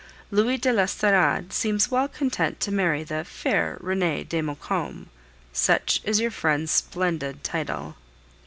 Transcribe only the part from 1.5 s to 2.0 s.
seems